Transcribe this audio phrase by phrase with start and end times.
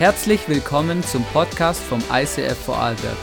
[0.00, 3.16] Herzlich willkommen zum Podcast vom ICF Vorarlberg.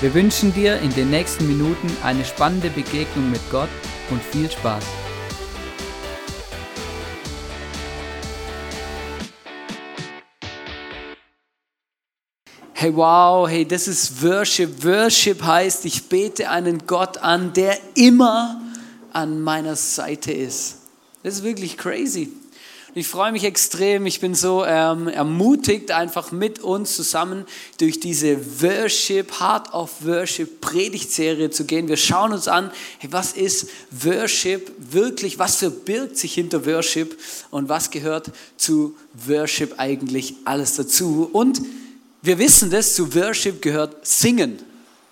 [0.00, 3.68] Wir wünschen dir in den nächsten Minuten eine spannende Begegnung mit Gott
[4.08, 4.82] und viel Spaß.
[12.72, 14.82] Hey, wow, hey, das ist Worship.
[14.82, 18.62] Worship heißt, ich bete einen Gott an, der immer
[19.12, 20.78] an meiner Seite ist.
[21.22, 22.41] Das ist wirklich crazy.
[22.94, 24.04] Ich freue mich extrem.
[24.04, 27.46] Ich bin so ähm, ermutigt, einfach mit uns zusammen
[27.78, 31.88] durch diese Worship, Heart of Worship Predigtserie zu gehen.
[31.88, 35.38] Wir schauen uns an, hey, was ist Worship wirklich?
[35.38, 37.18] Was verbirgt sich hinter Worship?
[37.50, 38.94] Und was gehört zu
[39.26, 41.30] Worship eigentlich alles dazu?
[41.32, 41.62] Und
[42.20, 44.58] wir wissen das, zu Worship gehört Singen.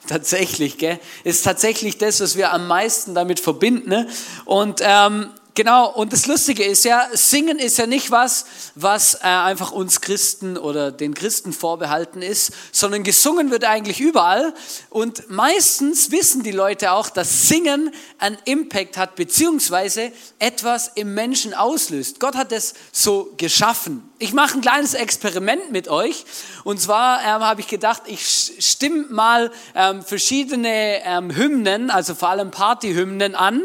[0.06, 0.98] Tatsächlich, gell?
[1.24, 3.88] Ist tatsächlich das, was wir am meisten damit verbinden.
[3.88, 4.06] Ne?
[4.44, 9.26] Und ähm, Genau, und das Lustige ist ja, Singen ist ja nicht was, was äh,
[9.26, 14.54] einfach uns Christen oder den Christen vorbehalten ist, sondern gesungen wird eigentlich überall.
[14.88, 21.52] Und meistens wissen die Leute auch, dass Singen einen Impact hat, beziehungsweise etwas im Menschen
[21.52, 22.20] auslöst.
[22.20, 24.10] Gott hat es so geschaffen.
[24.18, 26.24] Ich mache ein kleines Experiment mit euch.
[26.64, 32.28] Und zwar ähm, habe ich gedacht, ich stimme mal ähm, verschiedene ähm, Hymnen, also vor
[32.28, 33.62] allem Partyhymnen an.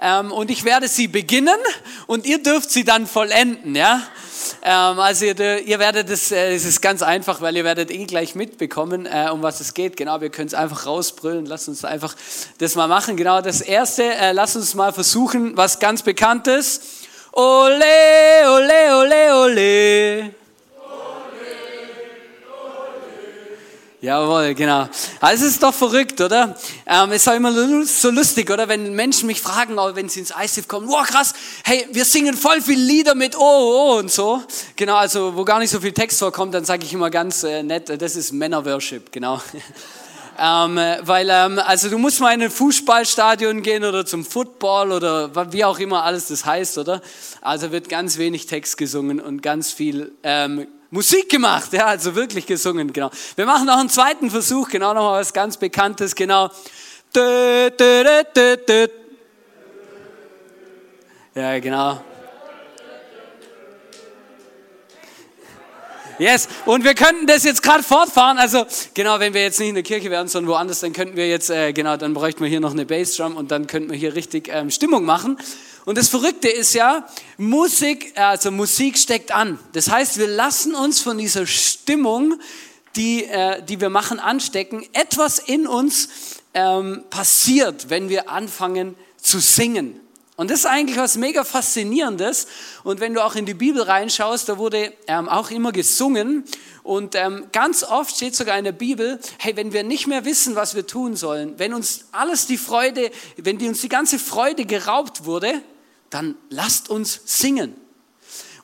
[0.00, 1.35] Ähm, und ich werde sie beginnen
[2.06, 3.74] und ihr dürft sie dann vollenden.
[3.74, 4.02] Ja?
[4.62, 8.04] Ähm, also ihr, ihr werdet es, äh, es ist ganz einfach, weil ihr werdet eh
[8.04, 9.96] gleich mitbekommen, äh, um was es geht.
[9.96, 11.46] Genau, wir können es einfach rausbrüllen.
[11.46, 12.14] Lasst uns einfach
[12.58, 13.16] das mal machen.
[13.16, 16.80] Genau, das erste, äh, lasst uns mal versuchen, was ganz Bekanntes.
[17.32, 17.84] Ole,
[18.46, 20.45] ole, ole, ole.
[24.06, 24.88] Jawohl, genau.
[25.20, 26.56] Also es ist doch verrückt, oder?
[26.86, 27.52] Ähm, es ist auch immer
[27.84, 28.68] so lustig, oder?
[28.68, 32.62] Wenn Menschen mich fragen, wenn sie ins ICF kommen, wow, krass, hey, wir singen voll
[32.62, 34.44] viele Lieder mit Oh, oh, und so.
[34.76, 37.64] Genau, also wo gar nicht so viel Text vorkommt, dann sage ich immer ganz äh,
[37.64, 39.42] nett, das ist Männerworship, genau.
[40.38, 45.50] Ähm, weil, ähm, also du musst mal in ein Fußballstadion gehen oder zum Football oder
[45.50, 47.00] wie auch immer alles das heißt, oder?
[47.40, 52.46] Also wird ganz wenig Text gesungen und ganz viel ähm, Musik gemacht, ja, also wirklich
[52.46, 53.10] gesungen, genau.
[53.34, 56.50] Wir machen noch einen zweiten Versuch, genau nochmal was ganz Bekanntes, genau.
[61.34, 62.00] Ja, genau.
[66.18, 68.38] Yes, und wir könnten das jetzt gerade fortfahren.
[68.38, 68.64] Also
[68.94, 71.50] genau, wenn wir jetzt nicht in der Kirche wären, sondern woanders, dann könnten wir jetzt,
[71.50, 74.48] äh, genau, dann bräuchten wir hier noch eine Bassdrum und dann könnten wir hier richtig
[74.50, 75.36] ähm, Stimmung machen.
[75.86, 77.06] Und das Verrückte ist ja,
[77.38, 79.56] Musik, also Musik steckt an.
[79.72, 82.40] Das heißt, wir lassen uns von dieser Stimmung,
[82.96, 84.84] die, äh, die wir machen, anstecken.
[84.92, 86.08] Etwas in uns
[86.54, 90.00] ähm, passiert, wenn wir anfangen zu singen.
[90.34, 92.48] Und das ist eigentlich was mega faszinierendes.
[92.82, 96.42] Und wenn du auch in die Bibel reinschaust, da wurde ähm, auch immer gesungen.
[96.82, 100.56] Und ähm, ganz oft steht sogar in der Bibel, hey, wenn wir nicht mehr wissen,
[100.56, 104.64] was wir tun sollen, wenn uns alles die Freude, wenn die, uns die ganze Freude
[104.64, 105.62] geraubt wurde,
[106.10, 107.74] dann lasst uns singen.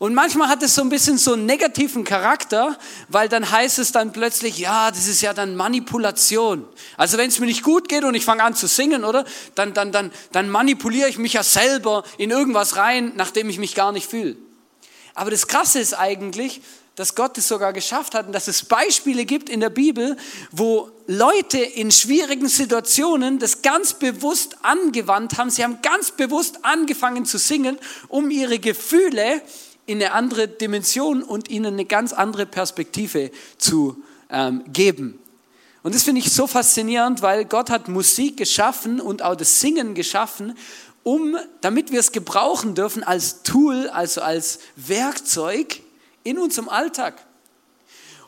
[0.03, 2.76] Und manchmal hat es so ein bisschen so einen negativen Charakter,
[3.08, 6.66] weil dann heißt es dann plötzlich, ja, das ist ja dann Manipulation.
[6.97, 9.25] Also wenn es mir nicht gut geht und ich fange an zu singen, oder?
[9.54, 13.76] Dann, dann, dann, dann manipuliere ich mich ja selber in irgendwas rein, nachdem ich mich
[13.76, 14.36] gar nicht fühle.
[15.14, 16.62] Aber das Krasse ist eigentlich,
[16.97, 20.16] dass Gott es sogar geschafft hat und dass es Beispiele gibt in der Bibel,
[20.50, 25.50] wo Leute in schwierigen Situationen das ganz bewusst angewandt haben.
[25.50, 29.41] Sie haben ganz bewusst angefangen zu singen, um ihre Gefühle
[29.86, 35.19] in eine andere Dimension und ihnen eine ganz andere Perspektive zu ähm, geben.
[35.82, 39.94] Und das finde ich so faszinierend, weil Gott hat Musik geschaffen und auch das Singen
[39.94, 40.56] geschaffen,
[41.02, 45.81] um, damit wir es gebrauchen dürfen als Tool, also als Werkzeug
[46.24, 47.14] in unserem Alltag.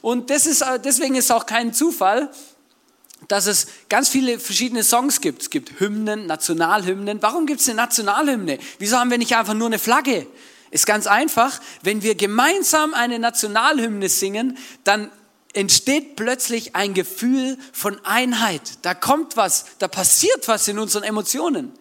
[0.00, 2.30] Und das ist, äh, deswegen ist auch kein Zufall,
[3.28, 5.42] dass es ganz viele verschiedene Songs gibt.
[5.42, 7.22] Es gibt Hymnen, Nationalhymnen.
[7.22, 8.58] Warum gibt es eine Nationalhymne?
[8.78, 10.26] Wieso haben wir nicht einfach nur eine Flagge?
[10.70, 15.10] Ist ganz einfach, wenn wir gemeinsam eine Nationalhymne singen, dann
[15.52, 18.78] entsteht plötzlich ein Gefühl von Einheit.
[18.82, 21.72] Da kommt was, da passiert was in unseren Emotionen.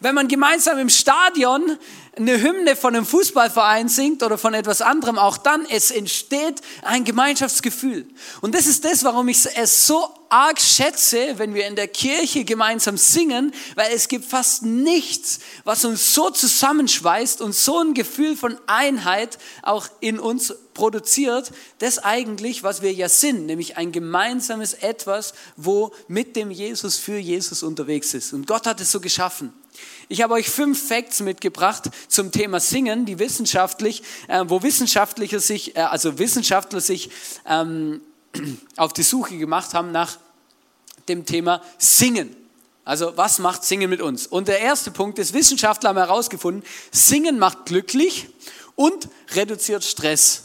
[0.00, 1.78] Wenn man gemeinsam im Stadion
[2.16, 7.04] eine Hymne von einem Fußballverein singt oder von etwas anderem, auch dann, es entsteht ein
[7.04, 8.06] Gemeinschaftsgefühl.
[8.40, 12.44] Und das ist das, warum ich es so arg schätze, wenn wir in der Kirche
[12.44, 18.36] gemeinsam singen, weil es gibt fast nichts, was uns so zusammenschweißt und so ein Gefühl
[18.36, 24.74] von Einheit auch in uns produziert, das eigentlich, was wir ja sind, nämlich ein gemeinsames
[24.74, 28.32] Etwas, wo mit dem Jesus für Jesus unterwegs ist.
[28.32, 29.52] Und Gott hat es so geschaffen.
[30.12, 35.76] Ich habe euch fünf Facts mitgebracht zum Thema Singen, die wissenschaftlich, äh, wo Wissenschaftler sich,
[35.76, 37.10] äh, also Wissenschaftler sich
[37.46, 38.00] ähm,
[38.76, 40.18] auf die Suche gemacht haben nach
[41.08, 42.34] dem Thema Singen.
[42.84, 44.26] Also was macht Singen mit uns?
[44.26, 48.26] Und der erste Punkt ist, Wissenschaftler haben herausgefunden, Singen macht glücklich
[48.74, 50.42] und reduziert Stress.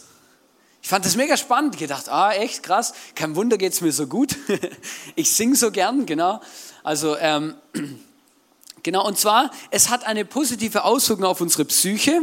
[0.84, 1.74] Ich fand das mega spannend.
[1.74, 2.94] Ich gedacht, ah, echt krass.
[3.16, 4.36] Kein Wunder, geht es mir so gut.
[5.16, 6.40] ich singe so gern, genau.
[6.84, 7.56] Also, ähm,
[8.86, 9.06] genau.
[9.06, 12.22] Und zwar, es hat eine positive Auswirkung auf unsere Psyche.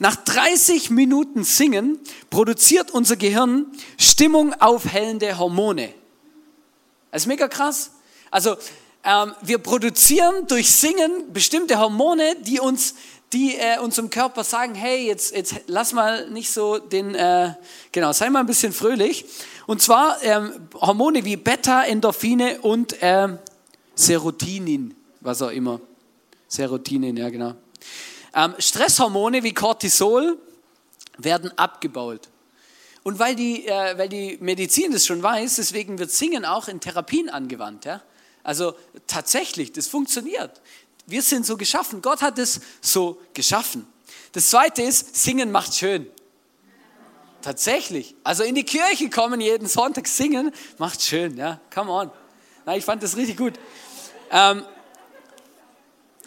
[0.00, 2.00] Nach 30 Minuten Singen
[2.30, 3.66] produziert unser Gehirn
[3.96, 5.94] Stimmung aufhellende Hormone.
[7.12, 7.92] Das ist mega krass.
[8.32, 8.56] Also,
[9.04, 12.94] ähm, wir produzieren durch Singen bestimmte Hormone, die uns
[13.32, 17.54] die äh, unserem Körper sagen, hey, jetzt, jetzt lass mal nicht so den, äh,
[17.90, 19.24] genau, sei mal ein bisschen fröhlich.
[19.66, 23.38] Und zwar ähm, Hormone wie Beta, Endorphine und ähm,
[23.94, 25.80] Serotinin, was auch immer.
[26.48, 27.54] Serotinin, ja genau.
[28.34, 30.38] Ähm, Stresshormone wie Cortisol
[31.18, 32.28] werden abgebaut.
[33.02, 36.80] Und weil die, äh, weil die Medizin das schon weiß, deswegen wird Singen auch in
[36.80, 37.84] Therapien angewandt.
[37.84, 38.02] Ja?
[38.42, 38.74] Also
[39.06, 40.60] tatsächlich, das funktioniert.
[41.06, 42.00] Wir sind so geschaffen.
[42.00, 43.86] Gott hat es so geschaffen.
[44.32, 46.06] Das zweite ist, singen macht schön.
[47.42, 48.14] Tatsächlich.
[48.22, 51.60] Also in die Kirche kommen jeden Sonntag singen, macht schön, ja.
[51.74, 52.10] Come on.
[52.64, 53.54] Na, ich fand das richtig gut.
[54.30, 54.64] Ähm,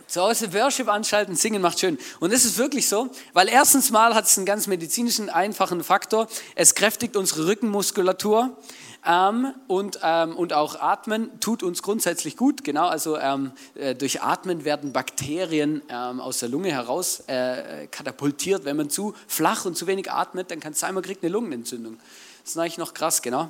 [0.07, 1.97] zu Hause Worship anstalten, singen macht schön.
[2.19, 6.27] Und das ist wirklich so, weil erstens mal hat es einen ganz medizinischen, einfachen Faktor.
[6.55, 8.57] Es kräftigt unsere Rückenmuskulatur
[9.05, 12.63] ähm, und, ähm, und auch Atmen tut uns grundsätzlich gut.
[12.63, 18.65] Genau, also ähm, äh, durch Atmen werden Bakterien ähm, aus der Lunge heraus äh, katapultiert.
[18.65, 21.31] Wenn man zu flach und zu wenig atmet, dann kann es sein, man kriegt eine
[21.31, 21.97] Lungenentzündung.
[22.41, 23.49] Das ist eigentlich noch krass, genau.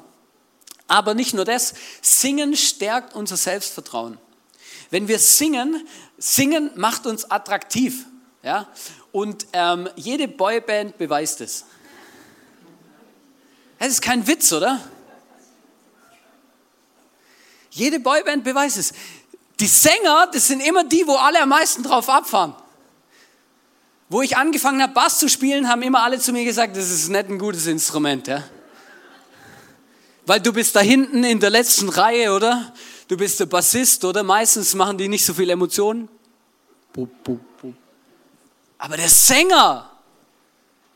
[0.88, 4.18] Aber nicht nur das, Singen stärkt unser Selbstvertrauen.
[4.90, 5.88] Wenn wir singen,
[6.18, 8.06] singen macht uns attraktiv.
[8.44, 8.68] Ja?
[9.12, 11.66] Und ähm, jede Boyband beweist es.
[13.80, 14.80] Das ist kein Witz, oder?
[17.72, 18.94] Jede Boyband beweist es.
[19.60, 22.56] Die Sänger, das sind immer die, wo alle am meisten drauf abfahren.
[24.10, 27.10] Wo ich angefangen habe, Bass zu spielen, haben immer alle zu mir gesagt, das ist
[27.10, 28.28] nicht ein gutes Instrument.
[28.28, 28.44] Ja?
[30.26, 32.74] Weil du bist da hinten in der letzten Reihe, oder?
[33.08, 34.24] Du bist der Bassist, oder?
[34.24, 36.10] Meistens machen die nicht so viel Emotionen.
[38.78, 39.92] Aber der Sänger,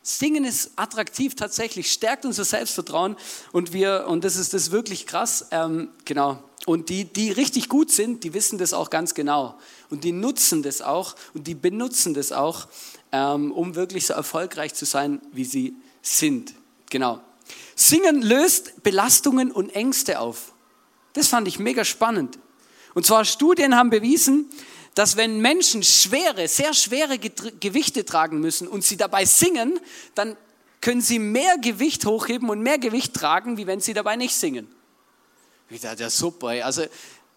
[0.02, 3.16] Singen ist attraktiv tatsächlich, stärkt unser Selbstvertrauen
[3.52, 7.92] und wir, und das ist das wirklich krass, ähm, genau, und die, die richtig gut
[7.92, 9.58] sind, die wissen das auch ganz genau.
[9.90, 12.68] Und die nutzen das auch und die benutzen das auch,
[13.12, 16.54] ähm, um wirklich so erfolgreich zu sein, wie sie sind.
[16.90, 17.22] Genau.
[17.76, 20.54] Singen löst Belastungen und Ängste auf.
[21.14, 22.40] Das fand ich mega spannend.
[22.94, 24.50] Und zwar Studien haben bewiesen,
[24.96, 29.80] dass wenn Menschen schwere, sehr schwere Gewichte tragen müssen und sie dabei singen,
[30.16, 30.36] dann
[30.82, 34.68] können sie mehr Gewicht hochheben und mehr Gewicht tragen, wie wenn sie dabei nicht singen.
[35.70, 36.48] Ich dachte, ja super.
[36.66, 36.84] Also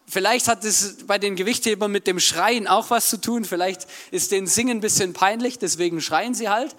[0.07, 3.45] vielleicht hat es bei den Gewichthebern mit dem Schreien auch was zu tun.
[3.45, 6.75] Vielleicht ist den Singen ein bisschen peinlich, deswegen schreien sie halt.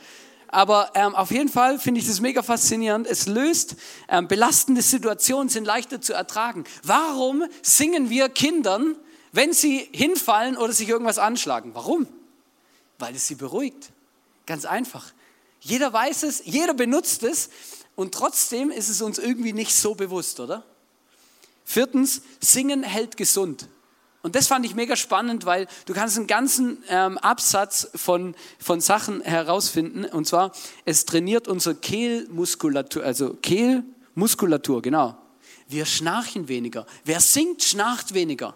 [0.53, 3.07] Aber ähm, auf jeden Fall finde ich das mega faszinierend.
[3.07, 3.75] Es löst
[4.07, 6.63] ähm, belastende Situationen, sind leichter zu ertragen.
[6.83, 8.95] Warum singen wir Kindern,
[9.31, 11.71] wenn sie hinfallen oder sich irgendwas anschlagen?
[11.73, 12.07] Warum?
[12.99, 13.89] Weil es sie beruhigt.
[14.45, 15.11] Ganz einfach.
[15.59, 17.49] Jeder weiß es, jeder benutzt es
[17.95, 20.63] und trotzdem ist es uns irgendwie nicht so bewusst, oder?
[21.65, 23.67] Viertens, Singen hält gesund.
[24.23, 28.79] Und das fand ich mega spannend, weil du kannst einen ganzen ähm, Absatz von, von
[28.79, 30.05] Sachen herausfinden.
[30.05, 30.53] Und zwar,
[30.85, 35.17] es trainiert unsere Kehlmuskulatur, also Kehlmuskulatur, genau.
[35.67, 36.85] Wir schnarchen weniger.
[37.03, 38.55] Wer singt, schnarcht weniger.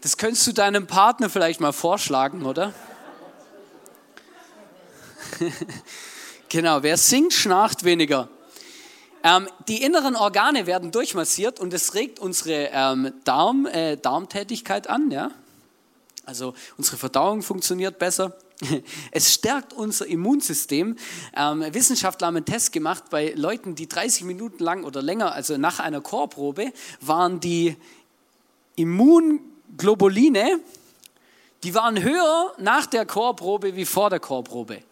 [0.00, 2.74] Das könntest du deinem Partner vielleicht mal vorschlagen, oder?
[6.48, 8.28] genau, wer singt, schnarcht weniger.
[9.24, 15.10] Ähm, die inneren Organe werden durchmassiert und es regt unsere ähm, Darm, äh, Darmtätigkeit an.
[15.10, 15.30] Ja?
[16.26, 18.36] Also unsere Verdauung funktioniert besser.
[19.10, 20.96] Es stärkt unser Immunsystem.
[21.34, 25.56] Ähm, Wissenschaftler haben einen Test gemacht bei Leuten, die 30 Minuten lang oder länger, also
[25.56, 27.76] nach einer Chorprobe, waren die
[28.76, 30.60] Immunglobuline,
[31.62, 34.82] die waren höher nach der Chorprobe wie vor der Chorprobe.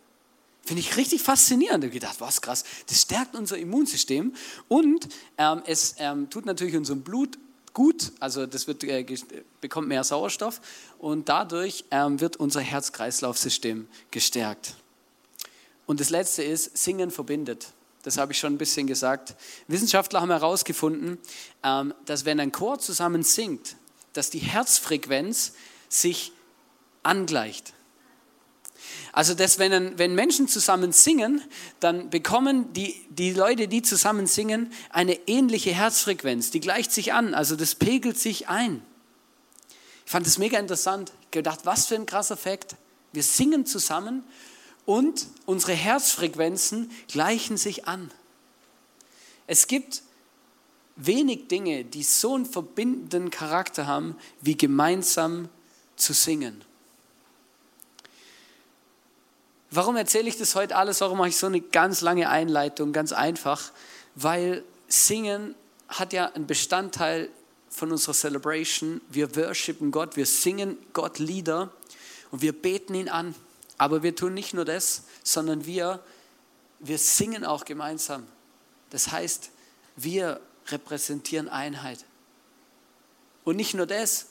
[0.64, 1.84] Finde ich richtig faszinierend.
[1.84, 4.34] Ich habe gedacht, was krass, das stärkt unser Immunsystem
[4.68, 7.36] und ähm, es ähm, tut natürlich unserem Blut
[7.74, 9.04] gut, also das wird, äh,
[9.60, 10.60] bekommt mehr Sauerstoff
[10.98, 14.76] und dadurch ähm, wird unser Herz-Kreislauf-System gestärkt.
[15.86, 17.68] Und das Letzte ist, Singen verbindet.
[18.02, 19.34] Das habe ich schon ein bisschen gesagt.
[19.68, 21.18] Wissenschaftler haben herausgefunden,
[21.62, 23.76] ähm, dass wenn ein Chor zusammen singt,
[24.12, 25.54] dass die Herzfrequenz
[25.88, 26.32] sich
[27.02, 27.74] angleicht.
[29.12, 31.42] Also, dass wenn, wenn Menschen zusammen singen,
[31.80, 36.50] dann bekommen die, die Leute, die zusammen singen, eine ähnliche Herzfrequenz.
[36.50, 38.82] Die gleicht sich an, also das pegelt sich ein.
[40.06, 41.12] Ich fand das mega interessant.
[41.22, 42.76] Ich gedacht, was für ein krasser Fakt.
[43.12, 44.24] Wir singen zusammen
[44.86, 48.10] und unsere Herzfrequenzen gleichen sich an.
[49.46, 50.02] Es gibt
[50.96, 55.50] wenig Dinge, die so einen verbindenden Charakter haben, wie gemeinsam
[55.96, 56.64] zu singen.
[59.74, 61.00] Warum erzähle ich das heute alles?
[61.00, 62.92] Warum mache ich so eine ganz lange Einleitung?
[62.92, 63.72] Ganz einfach,
[64.14, 65.54] weil Singen
[65.88, 67.30] hat ja einen Bestandteil
[67.70, 69.00] von unserer Celebration.
[69.08, 71.72] Wir worshipen Gott, wir singen Gott Lieder
[72.30, 73.34] und wir beten ihn an.
[73.78, 76.00] Aber wir tun nicht nur das, sondern wir,
[76.78, 78.26] wir singen auch gemeinsam.
[78.90, 79.52] Das heißt,
[79.96, 80.38] wir
[80.68, 82.04] repräsentieren Einheit.
[83.42, 84.26] Und nicht nur das,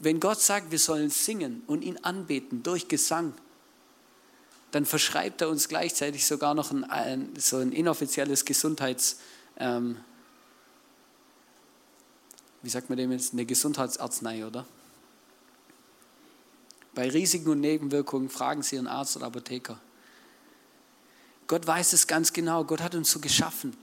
[0.00, 3.32] wenn Gott sagt, wir sollen singen und ihn anbeten durch Gesang,
[4.72, 9.18] dann verschreibt er uns gleichzeitig sogar noch ein, ein so ein inoffizielles Gesundheits,
[9.58, 9.98] ähm,
[12.62, 14.66] wie sagt man dem jetzt, eine Gesundheitsarznei, oder?
[16.94, 19.78] Bei Risiken und Nebenwirkungen fragen Sie Ihren Arzt oder Apotheker.
[21.46, 22.64] Gott weiß es ganz genau.
[22.64, 23.76] Gott hat uns so geschaffen.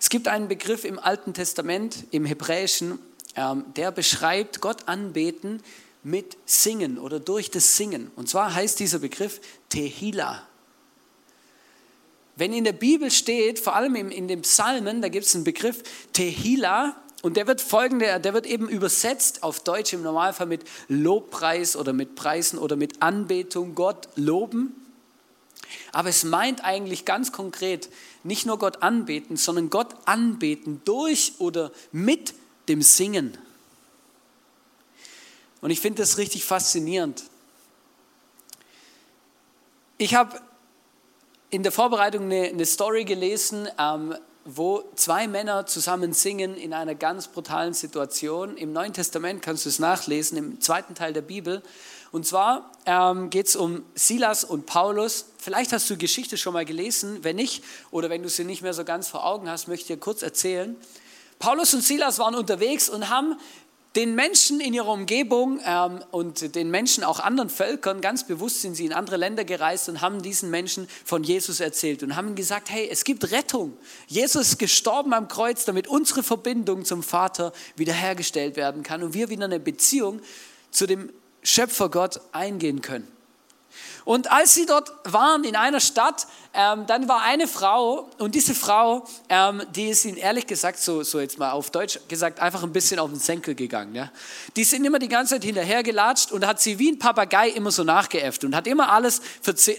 [0.00, 2.98] Es gibt einen Begriff im Alten Testament, im Hebräischen,
[3.36, 5.62] ähm, der beschreibt Gott anbeten
[6.02, 8.10] mit Singen oder durch das Singen.
[8.16, 10.46] Und zwar heißt dieser Begriff Tehila.
[12.36, 15.82] Wenn in der Bibel steht, vor allem in den Psalmen, da gibt es einen Begriff
[16.12, 21.76] Tehila und der wird folgende, der wird eben übersetzt auf Deutsch im Normalfall mit Lobpreis
[21.76, 24.74] oder mit Preisen oder mit Anbetung, Gott loben.
[25.92, 27.88] Aber es meint eigentlich ganz konkret
[28.24, 32.34] nicht nur Gott anbeten, sondern Gott anbeten durch oder mit
[32.68, 33.38] dem Singen.
[35.62, 37.22] Und ich finde das richtig faszinierend.
[39.96, 40.40] Ich habe
[41.50, 44.14] in der Vorbereitung eine, eine Story gelesen, ähm,
[44.44, 48.56] wo zwei Männer zusammen singen in einer ganz brutalen Situation.
[48.56, 51.62] Im Neuen Testament kannst du es nachlesen, im zweiten Teil der Bibel.
[52.10, 55.26] Und zwar ähm, geht es um Silas und Paulus.
[55.38, 57.22] Vielleicht hast du die Geschichte schon mal gelesen.
[57.22, 59.86] Wenn nicht, oder wenn du sie nicht mehr so ganz vor Augen hast, möchte ich
[59.86, 60.76] dir kurz erzählen.
[61.38, 63.36] Paulus und Silas waren unterwegs und haben
[63.94, 68.74] den Menschen in ihrer Umgebung ähm, und den Menschen auch anderen Völkern, ganz bewusst sind
[68.74, 72.70] sie in andere Länder gereist und haben diesen Menschen von Jesus erzählt und haben gesagt,
[72.70, 73.76] hey, es gibt Rettung.
[74.06, 79.28] Jesus ist gestorben am Kreuz, damit unsere Verbindung zum Vater wiederhergestellt werden kann und wir
[79.28, 80.20] wieder eine Beziehung
[80.70, 81.10] zu dem
[81.42, 83.08] Schöpfergott eingehen können.
[84.04, 88.54] Und als sie dort waren in einer Stadt, ähm, dann war eine Frau und diese
[88.54, 92.62] Frau, ähm, die ist ihnen ehrlich gesagt, so, so jetzt mal auf Deutsch gesagt, einfach
[92.62, 93.94] ein bisschen auf den Senkel gegangen.
[93.94, 94.10] Ja?
[94.56, 97.84] Die sind immer die ganze Zeit hinterhergelatscht und hat sie wie ein Papagei immer so
[97.84, 99.22] nachgeäfft und hat immer alles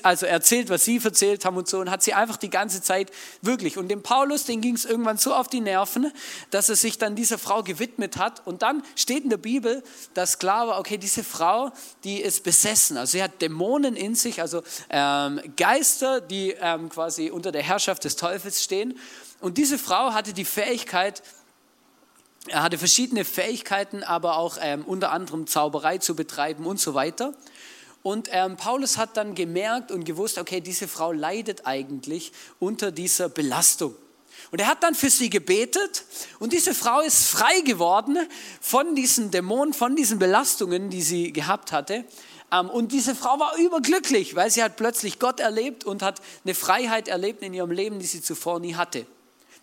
[0.01, 3.11] also erzählt, was sie erzählt haben und so und hat sie einfach die ganze Zeit
[3.41, 3.77] wirklich.
[3.77, 6.11] Und dem Paulus, den ging es irgendwann so auf die Nerven,
[6.49, 8.41] dass er sich dann dieser Frau gewidmet hat.
[8.45, 9.83] Und dann steht in der Bibel,
[10.15, 11.71] dass klar war, okay, diese Frau,
[12.03, 12.97] die ist besessen.
[12.97, 18.03] Also sie hat Dämonen in sich, also ähm, Geister, die ähm, quasi unter der Herrschaft
[18.03, 18.97] des Teufels stehen.
[19.39, 21.21] Und diese Frau hatte die Fähigkeit,
[22.47, 27.33] er hatte verschiedene Fähigkeiten, aber auch ähm, unter anderem Zauberei zu betreiben und so weiter.
[28.03, 33.29] Und ähm, Paulus hat dann gemerkt und gewusst, okay, diese Frau leidet eigentlich unter dieser
[33.29, 33.95] Belastung.
[34.51, 36.03] Und er hat dann für sie gebetet
[36.37, 38.17] und diese Frau ist frei geworden
[38.61, 42.05] von diesen Dämonen, von diesen Belastungen, die sie gehabt hatte.
[42.53, 46.53] Ähm, und diese Frau war überglücklich, weil sie hat plötzlich Gott erlebt und hat eine
[46.53, 49.05] Freiheit erlebt in ihrem Leben, die sie zuvor nie hatte.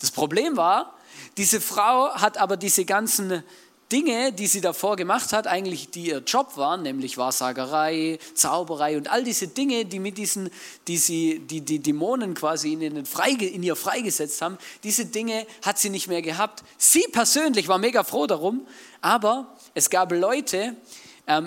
[0.01, 0.95] Das Problem war,
[1.37, 3.45] diese Frau hat aber diese ganzen
[3.93, 9.11] Dinge, die sie davor gemacht hat, eigentlich die ihr Job waren, nämlich Wahrsagerei, Zauberei und
[9.11, 10.49] all diese Dinge, die mit diesen,
[10.87, 15.79] die sie, die, die Dämonen quasi in, in, in ihr freigesetzt haben, diese Dinge hat
[15.79, 16.63] sie nicht mehr gehabt.
[16.79, 18.65] Sie persönlich war mega froh darum,
[19.01, 20.77] aber es gab Leute, ähm,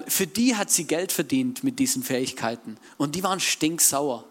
[0.07, 2.77] für die hat sie Geld verdient mit diesen Fähigkeiten.
[2.97, 4.25] Und die waren stinksauer.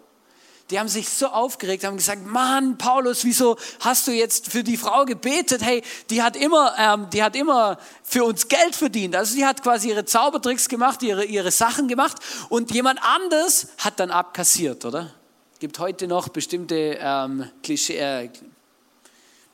[0.70, 4.78] Die haben sich so aufgeregt, haben gesagt, Mann, Paulus, wieso hast du jetzt für die
[4.78, 5.62] Frau gebetet?
[5.62, 9.14] Hey, die hat immer, ähm, die hat immer für uns Geld verdient.
[9.14, 12.16] Also die hat quasi ihre Zaubertricks gemacht, ihre, ihre Sachen gemacht
[12.48, 15.12] und jemand anders hat dann abkassiert, oder?
[15.58, 18.30] Gibt heute noch bestimmte ähm, Klischee, äh,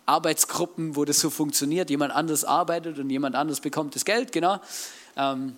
[0.06, 1.90] Arbeitsgruppen, wo das so funktioniert.
[1.90, 4.60] Jemand anders arbeitet und jemand anders bekommt das Geld, genau.
[5.16, 5.56] Ähm,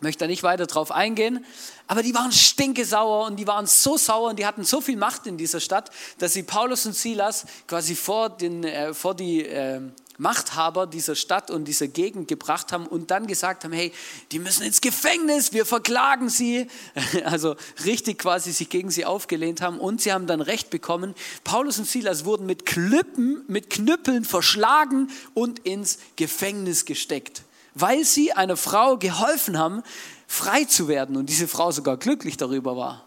[0.00, 1.44] möchte da nicht weiter drauf eingehen,
[1.86, 5.26] aber die waren stinkesauer und die waren so sauer und die hatten so viel Macht
[5.26, 9.80] in dieser Stadt, dass sie Paulus und Silas quasi vor, den, äh, vor, die, äh,
[10.18, 13.92] Machthaber dieser Stadt und dieser Gegend gebracht haben und dann gesagt haben, hey,
[14.32, 16.66] die müssen ins Gefängnis, wir verklagen sie.
[17.24, 21.14] Also richtig quasi sich gegen sie aufgelehnt haben und sie haben dann Recht bekommen.
[21.44, 27.42] Paulus und Silas wurden mit Klippen, mit Knüppeln verschlagen und ins Gefängnis gesteckt,
[27.80, 29.82] weil sie einer Frau geholfen haben,
[30.26, 33.04] frei zu werden und diese Frau sogar glücklich darüber war.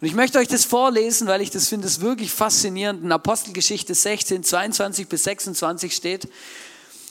[0.00, 3.04] Und ich möchte euch das vorlesen, weil ich das finde, es wirklich faszinierend.
[3.04, 6.28] In Apostelgeschichte 16, 22 bis 26 steht,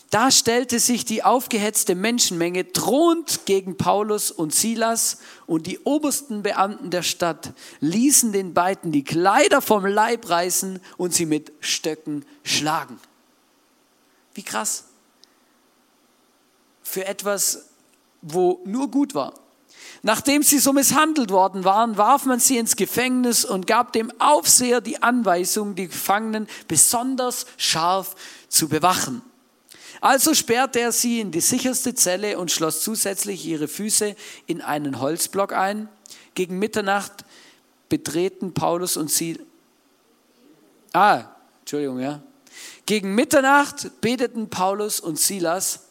[0.10, 6.90] da stellte sich die aufgehetzte Menschenmenge drohend gegen Paulus und Silas und die obersten Beamten
[6.90, 13.00] der Stadt ließen den beiden die Kleider vom Leib reißen und sie mit Stöcken schlagen.
[14.34, 14.86] Wie krass.
[16.90, 17.70] Für etwas,
[18.24, 19.36] wo nur gut war.
[20.02, 24.82] Nachdem sie so misshandelt worden waren, warf man sie ins Gefängnis und gab dem Aufseher
[24.82, 28.16] die Anweisung, die Gefangenen besonders scharf
[28.48, 29.22] zu bewachen.
[30.02, 34.16] Also sperrte er sie in die sicherste Zelle und schloss zusätzlich ihre Füße
[34.48, 35.90] in einen Holzblock ein.
[36.34, 37.24] Gegen Mitternacht
[37.88, 39.40] betreten Paulus und sie.
[40.94, 41.26] Ah,
[41.60, 42.24] Entschuldigung, ja.
[42.88, 45.89] Gegen Mitternacht beteten Paulus und Silas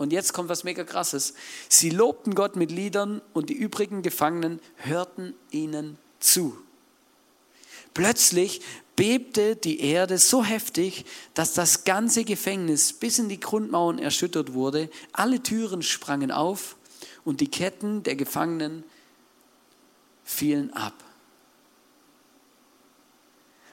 [0.00, 1.34] und jetzt kommt was mega krasses.
[1.68, 6.56] Sie lobten Gott mit Liedern und die übrigen Gefangenen hörten ihnen zu.
[7.92, 8.62] Plötzlich
[8.96, 11.04] bebte die Erde so heftig,
[11.34, 14.88] dass das ganze Gefängnis bis in die Grundmauern erschüttert wurde.
[15.12, 16.76] Alle Türen sprangen auf
[17.26, 18.84] und die Ketten der Gefangenen
[20.24, 20.94] fielen ab.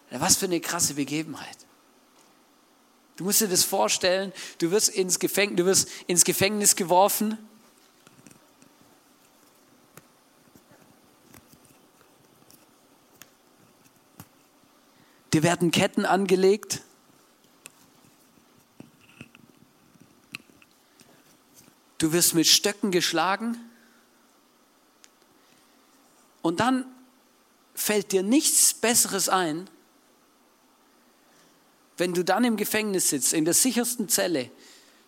[0.09, 1.66] Was für eine krasse Begebenheit.
[3.17, 7.37] Du musst dir das vorstellen, du wirst ins Gefängnis, du wirst ins Gefängnis geworfen.
[15.33, 16.83] Dir werden Ketten angelegt.
[21.97, 23.57] Du wirst mit Stöcken geschlagen.
[26.43, 26.85] Und dann
[27.73, 29.67] fällt dir nichts Besseres ein,
[31.97, 34.51] wenn du dann im Gefängnis sitzt, in der sichersten Zelle,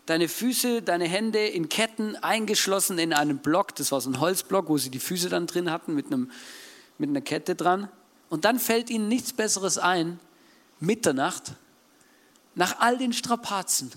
[0.07, 4.67] deine Füße, deine Hände in Ketten eingeschlossen in einem Block, das war so ein Holzblock,
[4.67, 6.31] wo sie die Füße dann drin hatten mit, einem,
[6.97, 7.89] mit einer Kette dran.
[8.29, 10.19] Und dann fällt ihnen nichts Besseres ein,
[10.79, 11.53] Mitternacht,
[12.55, 13.91] nach all den Strapazen,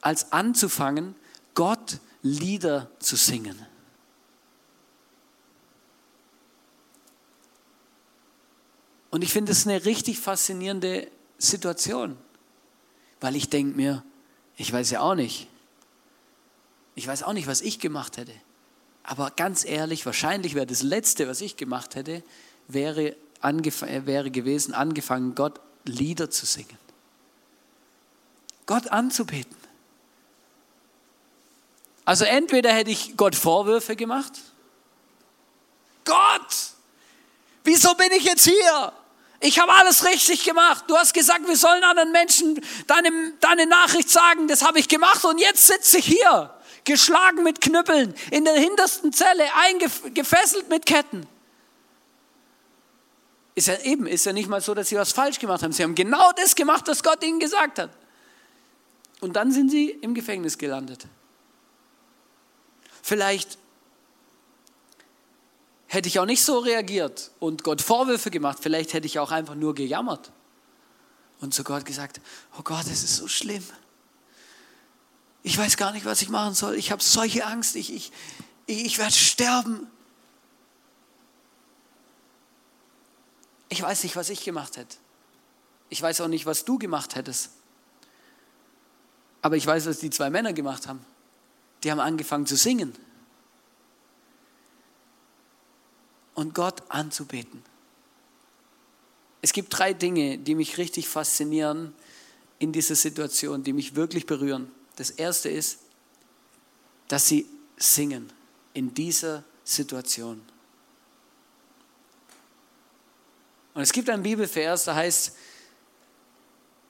[0.00, 1.14] als anzufangen,
[1.54, 3.64] Gott Lieder zu singen.
[9.10, 11.08] Und ich finde es eine richtig faszinierende
[11.40, 12.16] Situation.
[13.20, 14.04] Weil ich denke mir,
[14.56, 15.48] ich weiß ja auch nicht.
[16.94, 18.34] Ich weiß auch nicht, was ich gemacht hätte.
[19.02, 22.22] Aber ganz ehrlich, wahrscheinlich wäre das Letzte, was ich gemacht hätte,
[22.68, 26.78] wäre, äh, wäre gewesen, angefangen, Gott Lieder zu singen.
[28.66, 29.56] Gott anzubeten.
[32.04, 34.32] Also entweder hätte ich Gott Vorwürfe gemacht.
[36.04, 36.74] Gott,
[37.64, 38.92] wieso bin ich jetzt hier?
[39.40, 40.84] Ich habe alles richtig gemacht.
[40.86, 44.48] Du hast gesagt, wir sollen anderen Menschen deine, deine Nachricht sagen.
[44.48, 49.12] Das habe ich gemacht und jetzt sitze ich hier, geschlagen mit Knüppeln, in der hintersten
[49.14, 51.26] Zelle, eingefesselt mit Ketten.
[53.54, 55.72] Ist ja eben, ist ja nicht mal so, dass sie was falsch gemacht haben.
[55.72, 57.90] Sie haben genau das gemacht, was Gott ihnen gesagt hat.
[59.20, 61.06] Und dann sind sie im Gefängnis gelandet.
[63.02, 63.58] Vielleicht
[65.90, 68.58] hätte ich auch nicht so reagiert und Gott Vorwürfe gemacht.
[68.62, 70.30] Vielleicht hätte ich auch einfach nur gejammert
[71.40, 72.20] und zu Gott gesagt,
[72.56, 73.64] oh Gott, es ist so schlimm.
[75.42, 76.76] Ich weiß gar nicht, was ich machen soll.
[76.76, 77.74] Ich habe solche Angst.
[77.74, 78.12] Ich, ich,
[78.66, 79.88] ich werde sterben.
[83.68, 84.96] Ich weiß nicht, was ich gemacht hätte.
[85.88, 87.50] Ich weiß auch nicht, was du gemacht hättest.
[89.42, 91.04] Aber ich weiß, was die zwei Männer gemacht haben.
[91.82, 92.94] Die haben angefangen zu singen.
[96.40, 97.62] Und Gott anzubeten.
[99.42, 101.94] Es gibt drei Dinge, die mich richtig faszinieren
[102.58, 104.70] in dieser Situation, die mich wirklich berühren.
[104.96, 105.80] Das erste ist,
[107.08, 108.32] dass sie singen
[108.72, 110.40] in dieser Situation.
[113.74, 115.36] Und es gibt einen Bibelvers, da heißt,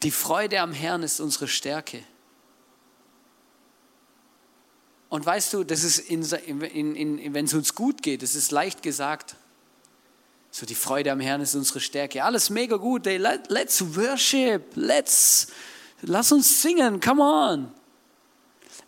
[0.04, 2.04] die Freude am Herrn ist unsere Stärke.
[5.08, 8.52] Und weißt du, das ist in, in, in, wenn es uns gut geht, das ist
[8.52, 9.34] leicht gesagt.
[10.60, 12.22] So die Freude am Herrn ist unsere Stärke.
[12.22, 13.06] Alles mega gut.
[13.06, 14.72] Ey, let, let's worship.
[14.74, 15.46] Let's,
[16.02, 17.00] lass uns singen.
[17.00, 17.72] Come on.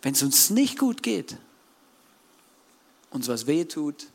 [0.03, 1.35] Wenn es uns nicht gut geht,
[3.09, 4.05] uns was weh tut,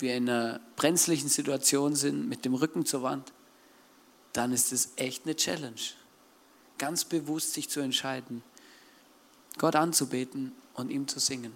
[0.00, 3.32] wir in einer brenzlichen Situation sind, mit dem Rücken zur Wand,
[4.34, 5.80] dann ist es echt eine Challenge.
[6.76, 8.42] ganz bewusst sich zu entscheiden,
[9.56, 11.54] Gott anzubeten und ihm zu singen.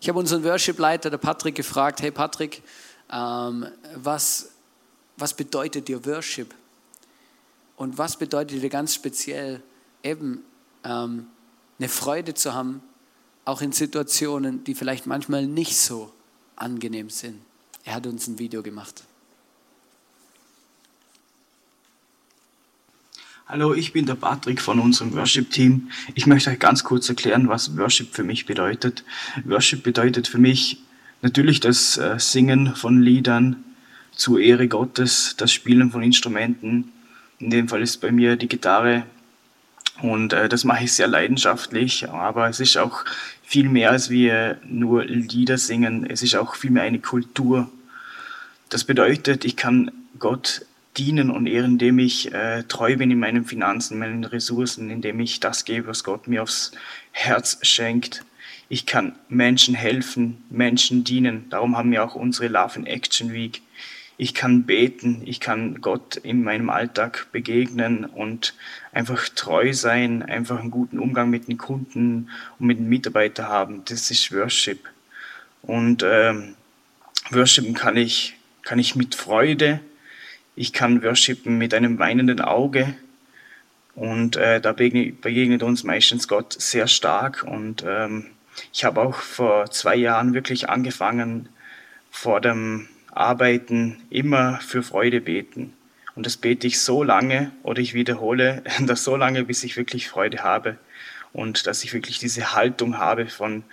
[0.00, 2.62] Ich habe unseren Worship-Leiter, der Patrick, gefragt, hey Patrick,
[3.12, 4.50] ähm, was,
[5.16, 6.54] was bedeutet dir Worship?
[7.76, 9.62] Und was bedeutet dir ganz speziell
[10.02, 10.42] eben
[10.84, 11.26] ähm,
[11.78, 12.82] eine Freude zu haben,
[13.44, 16.12] auch in Situationen, die vielleicht manchmal nicht so
[16.56, 17.40] angenehm sind?
[17.84, 19.04] Er hat uns ein Video gemacht.
[23.46, 25.90] Hallo, ich bin der Patrick von unserem Worship-Team.
[26.14, 29.04] Ich möchte euch ganz kurz erklären, was Worship für mich bedeutet.
[29.44, 30.78] Worship bedeutet für mich
[31.22, 33.64] natürlich das äh, Singen von Liedern
[34.14, 36.92] zur Ehre Gottes, das Spielen von Instrumenten.
[37.38, 39.04] In dem Fall ist bei mir die Gitarre
[40.00, 43.04] und äh, das mache ich sehr leidenschaftlich, aber es ist auch
[43.42, 46.06] viel mehr als wir nur Lieder singen.
[46.08, 47.70] Es ist auch viel mehr eine Kultur.
[48.68, 50.64] Das bedeutet, ich kann Gott
[50.96, 55.40] dienen und ehren, indem ich äh, treu bin in meinen Finanzen, meinen Ressourcen, indem ich
[55.40, 56.72] das gebe, was Gott mir aufs
[57.12, 58.24] Herz schenkt.
[58.72, 61.50] Ich kann Menschen helfen, Menschen dienen.
[61.50, 63.60] Darum haben wir auch unsere Love in Action Week.
[64.16, 68.54] Ich kann beten, ich kann Gott in meinem Alltag begegnen und
[68.90, 73.82] einfach treu sein, einfach einen guten Umgang mit den Kunden und mit den Mitarbeitern haben.
[73.84, 74.88] Das ist Worship.
[75.60, 76.54] Und ähm,
[77.28, 79.80] worshipen kann ich, kann ich mit Freude,
[80.56, 82.94] ich kann worshipen mit einem weinenden Auge.
[83.94, 87.44] Und äh, da begegnet uns meistens Gott sehr stark.
[87.46, 88.28] Und ähm,
[88.72, 91.48] ich habe auch vor zwei Jahren wirklich angefangen,
[92.10, 95.72] vor dem Arbeiten immer für Freude beten.
[96.14, 100.08] Und das bete ich so lange oder ich wiederhole das so lange, bis ich wirklich
[100.08, 100.76] Freude habe.
[101.32, 103.64] Und dass ich wirklich diese Haltung habe von,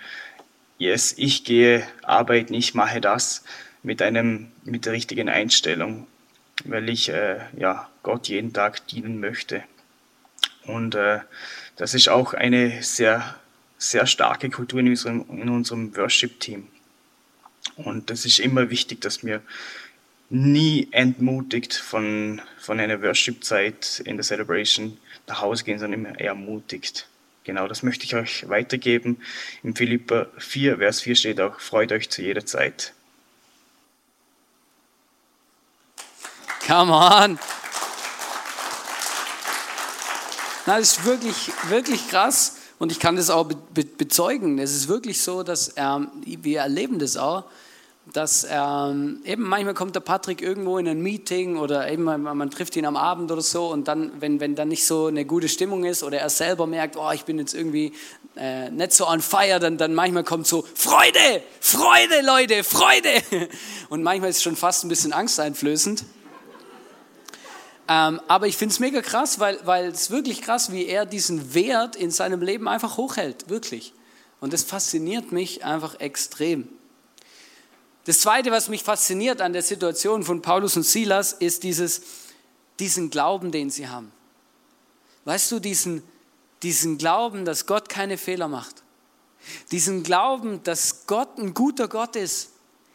[0.78, 3.44] yes, ich gehe arbeiten, ich mache das
[3.82, 6.06] mit einem, mit der richtigen Einstellung
[6.64, 9.62] weil ich äh, ja, Gott jeden Tag dienen möchte.
[10.66, 11.20] Und äh,
[11.76, 13.34] das ist auch eine sehr,
[13.80, 16.68] sehr starke Kultur in unserem, in unserem Worship-Team.
[17.76, 19.42] Und das ist immer wichtig, dass wir
[20.28, 27.08] nie entmutigt von, von einer Worship-Zeit in der Celebration nach Hause gehen, sondern immer ermutigt.
[27.44, 29.16] Genau, das möchte ich euch weitergeben.
[29.62, 32.92] Im Philippa 4, Vers 4 steht auch, freut euch zu jeder Zeit.
[36.66, 37.38] Come on.
[40.66, 44.58] Das ist wirklich, wirklich krass und ich kann das auch be bezeugen.
[44.58, 47.44] Es ist wirklich so, dass ähm, wir erleben das auch,
[48.14, 52.50] dass ähm, eben manchmal kommt der Patrick irgendwo in ein Meeting oder eben man, man,
[52.50, 55.50] trifft ihn am Abend oder so und dann, wenn, wenn dann nicht so eine gute
[55.50, 57.92] Stimmung ist oder er selber merkt, oh, ich bin jetzt irgendwie
[58.34, 63.10] äh, nicht so on fire, dann, dann manchmal kommt so Freude, Freude, Leute, Freude.
[63.90, 66.02] Und manchmal ist es schon fast ein bisschen angsteinflößend.
[67.92, 71.96] Ähm, aber ich finde es mega krass, weil, es wirklich krass, wie er diesen Wert
[71.96, 73.92] in seinem Leben einfach hochhält, wirklich.
[74.38, 76.68] Und das fasziniert mich einfach extrem.
[78.04, 82.02] Das Zweite, was mich fasziniert an der Situation von Paulus und Silas, ist dieses,
[82.78, 84.12] diesen Glauben, den sie haben.
[85.24, 86.04] Weißt du, diesen,
[86.62, 88.84] diesen Glauben, dass Gott keine Fehler macht.
[89.72, 92.50] Diesen Glauben, dass Gott ein guter Gott ist.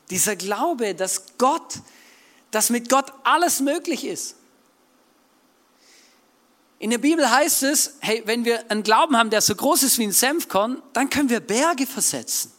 [0.10, 1.80] Dieser Glaube, dass Gott,
[2.52, 4.38] dass mit Gott alles möglich ist.
[6.86, 9.98] In der Bibel heißt es, hey, wenn wir einen Glauben haben, der so groß ist
[9.98, 12.52] wie ein Senfkorn, dann können wir Berge versetzen.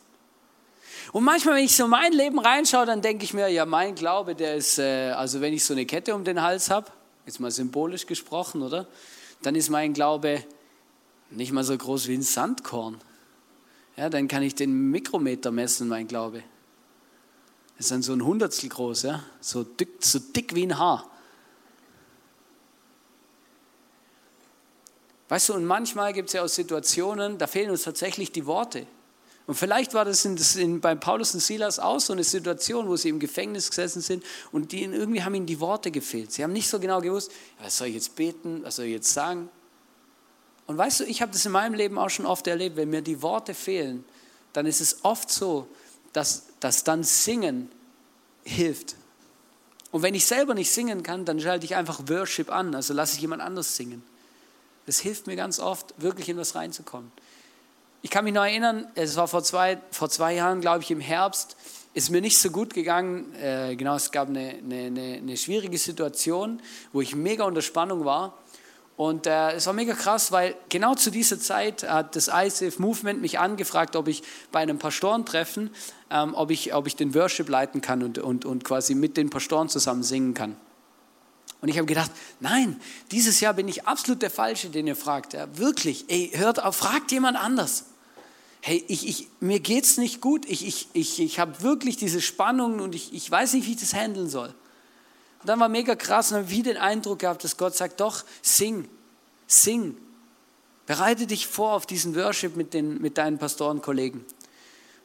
[1.13, 4.35] Und manchmal, wenn ich so mein Leben reinschaue, dann denke ich mir, ja, mein Glaube,
[4.35, 6.91] der ist, äh, also wenn ich so eine Kette um den Hals habe,
[7.25, 8.89] jetzt mal symbolisch gesprochen, oder?
[9.43, 10.43] Dann ist mein Glaube
[11.31, 12.97] nicht mal so groß wie ein Sandkorn.
[13.97, 16.43] Ja, dann kann ich den Mikrometer messen, mein Glaube.
[17.77, 19.23] Das ist dann so ein Hundertstel groß, ja?
[19.41, 21.09] so, dick, so dick wie ein Haar.
[25.29, 28.87] Weißt du, und manchmal gibt es ja auch Situationen, da fehlen uns tatsächlich die Worte.
[29.47, 32.89] Und vielleicht war das, in, das in, bei Paulus und Silas auch so eine Situation,
[32.89, 36.33] wo sie im Gefängnis gesessen sind und die, irgendwie haben ihnen die Worte gefehlt.
[36.33, 37.31] Sie haben nicht so genau gewusst,
[37.63, 39.49] was soll ich jetzt beten, was soll ich jetzt sagen.
[40.67, 43.03] Und weißt du, ich habe das in meinem Leben auch schon oft erlebt, wenn mir
[43.03, 44.05] die Worte fehlen,
[44.53, 45.69] dann ist es oft so,
[46.13, 47.71] dass, dass dann Singen
[48.43, 48.97] hilft.
[49.93, 53.15] Und wenn ich selber nicht singen kann, dann schalte ich einfach Worship an, also lasse
[53.15, 54.03] ich jemand anders singen.
[54.87, 57.11] Das hilft mir ganz oft, wirklich in was reinzukommen.
[58.03, 61.01] Ich kann mich noch erinnern, es war vor zwei, vor zwei Jahren, glaube ich, im
[61.01, 61.57] Herbst,
[61.93, 63.35] ist mir nicht so gut gegangen.
[63.35, 66.61] Äh, genau, es gab eine, eine, eine, schwierige Situation,
[66.93, 68.39] wo ich mega unter Spannung war.
[68.97, 73.21] Und äh, es war mega krass, weil genau zu dieser Zeit hat das ICF Movement
[73.21, 74.23] mich angefragt, ob ich
[74.53, 75.71] bei einem Pastorentreffen,
[76.11, 79.31] ähm, ob, ich, ob ich den Worship leiten kann und, und, und quasi mit den
[79.31, 80.57] Pastoren zusammen singen kann.
[81.61, 85.33] Und ich habe gedacht, nein, dieses Jahr bin ich absolut der Falsche, den ihr fragt.
[85.33, 87.87] Ja, wirklich, ey, hört auf, fragt jemand anders.
[88.61, 90.45] Hey, ich, ich, mir geht's nicht gut.
[90.47, 93.81] Ich, ich, ich, ich habe wirklich diese Spannungen und ich, ich weiß nicht, wie ich
[93.81, 94.49] das handeln soll.
[95.41, 98.25] Und dann war mega krass und habe wie den Eindruck gehabt, dass Gott sagt, doch,
[98.43, 98.89] sing,
[99.47, 99.97] sing.
[100.87, 104.25] Bereite dich vor auf diesen Worship mit, den, mit deinen Pastorenkollegen.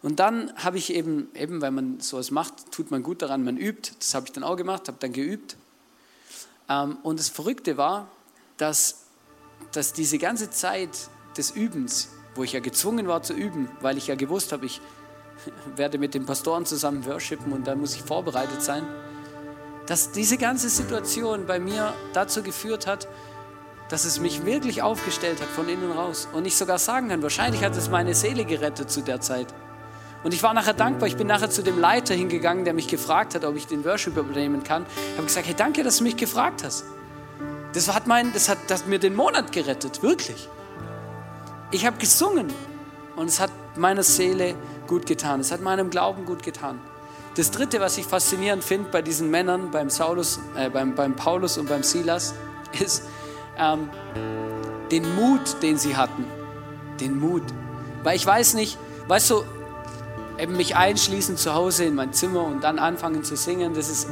[0.01, 3.57] Und dann habe ich eben, eben, weil man sowas macht, tut man gut daran, man
[3.57, 3.91] übt.
[3.99, 5.55] Das habe ich dann auch gemacht, habe dann geübt.
[6.71, 8.07] Ähm, und das Verrückte war,
[8.57, 9.05] dass,
[9.71, 14.07] dass diese ganze Zeit des Übens, wo ich ja gezwungen war zu üben, weil ich
[14.07, 14.81] ja gewusst habe, ich
[15.75, 18.85] werde mit den Pastoren zusammen worshipen und da muss ich vorbereitet sein,
[19.87, 23.07] dass diese ganze Situation bei mir dazu geführt hat,
[23.89, 26.29] dass es mich wirklich aufgestellt hat von innen raus.
[26.31, 29.53] Und ich sogar sagen kann, wahrscheinlich hat es meine Seele gerettet zu der Zeit.
[30.23, 31.07] Und ich war nachher dankbar.
[31.07, 34.17] Ich bin nachher zu dem Leiter hingegangen, der mich gefragt hat, ob ich den Worship
[34.17, 34.85] übernehmen kann.
[35.11, 36.85] Ich habe gesagt, hey, danke, dass du mich gefragt hast.
[37.73, 40.49] Das hat, mein, das hat, das hat mir den Monat gerettet, wirklich.
[41.71, 42.47] Ich habe gesungen
[43.15, 44.55] und es hat meiner Seele
[44.87, 45.39] gut getan.
[45.39, 46.79] Es hat meinem Glauben gut getan.
[47.35, 51.57] Das Dritte, was ich faszinierend finde bei diesen Männern, beim, Saulus, äh, beim, beim Paulus
[51.57, 52.33] und beim Silas,
[52.79, 53.03] ist
[53.57, 53.89] ähm,
[54.91, 56.25] den Mut, den sie hatten.
[56.99, 57.43] Den Mut.
[58.03, 59.45] Weil ich weiß nicht, weißt du,
[60.41, 64.07] eben mich einschließen zu Hause in mein Zimmer und dann anfangen zu singen, das, ist,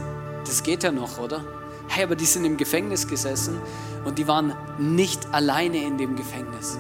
[0.46, 1.44] das geht ja noch, oder?
[1.88, 3.60] Hey, aber die sind im Gefängnis gesessen
[4.06, 6.78] und die waren nicht alleine in dem Gefängnis.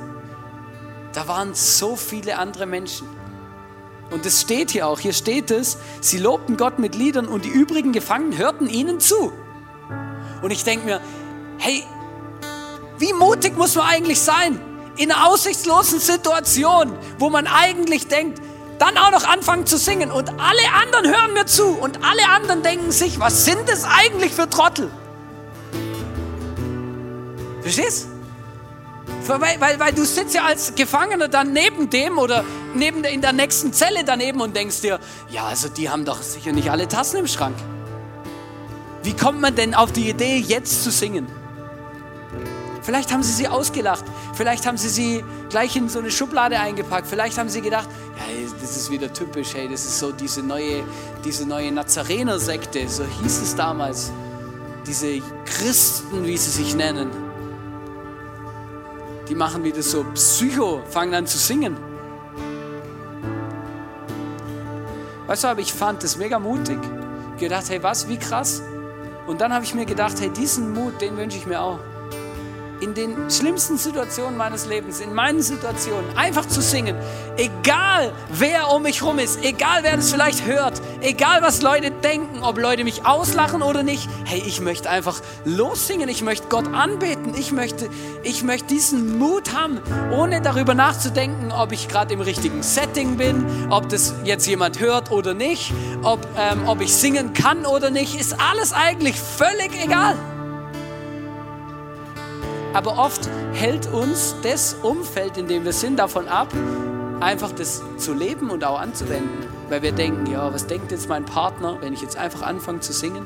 [1.13, 3.07] Da waren so viele andere Menschen.
[4.11, 7.49] Und es steht hier auch, hier steht es, sie lobten Gott mit Liedern und die
[7.49, 9.31] übrigen Gefangenen hörten ihnen zu.
[10.43, 11.01] Und ich denke mir,
[11.57, 11.83] hey,
[12.99, 14.61] wie mutig muss man eigentlich sein?
[14.97, 18.41] In einer aussichtslosen Situation, wo man eigentlich denkt,
[18.79, 22.63] dann auch noch anfangen zu singen und alle anderen hören mir zu und alle anderen
[22.63, 24.89] denken sich, was sind das eigentlich für Trottel?
[27.61, 28.07] Verstehst?
[29.27, 33.33] Weil, weil, weil du sitzt ja als Gefangener dann neben dem oder neben in der
[33.33, 37.17] nächsten Zelle daneben und denkst dir, ja, also die haben doch sicher nicht alle Tassen
[37.17, 37.55] im Schrank.
[39.03, 41.27] Wie kommt man denn auf die Idee, jetzt zu singen?
[42.89, 44.03] Vielleicht haben sie sie ausgelacht.
[44.33, 47.05] Vielleicht haben sie sie gleich in so eine Schublade eingepackt.
[47.05, 50.83] Vielleicht haben sie gedacht, ja, das ist wieder typisch, hey, das ist so diese neue,
[51.23, 54.11] diese neue Nazarener-Sekte, so hieß es damals.
[54.87, 57.11] Diese Christen, wie sie sich nennen.
[59.27, 61.77] Die machen wieder so Psycho, fangen an zu singen.
[65.27, 66.79] Weißt du, aber ich fand das mega mutig.
[67.37, 68.63] Gedacht, hey, was, wie krass.
[69.27, 71.77] Und dann habe ich mir gedacht, hey, diesen Mut, den wünsche ich mir auch
[72.81, 76.95] in den schlimmsten Situationen meines Lebens, in meinen Situationen, einfach zu singen.
[77.37, 82.43] Egal, wer um mich rum ist, egal, wer das vielleicht hört, egal, was Leute denken,
[82.43, 84.09] ob Leute mich auslachen oder nicht.
[84.25, 87.89] Hey, ich möchte einfach lossingen, ich möchte Gott anbeten, ich möchte,
[88.23, 89.79] ich möchte diesen Mut haben,
[90.11, 95.11] ohne darüber nachzudenken, ob ich gerade im richtigen Setting bin, ob das jetzt jemand hört
[95.11, 100.15] oder nicht, ob, ähm, ob ich singen kann oder nicht, ist alles eigentlich völlig egal.
[102.73, 106.53] Aber oft hält uns das Umfeld, in dem wir sind, davon ab,
[107.19, 109.47] einfach das zu leben und auch anzuwenden.
[109.69, 112.93] Weil wir denken, ja, was denkt jetzt mein Partner, wenn ich jetzt einfach anfange zu
[112.93, 113.25] singen?